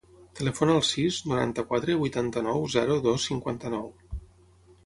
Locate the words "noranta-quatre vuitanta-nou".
1.33-2.65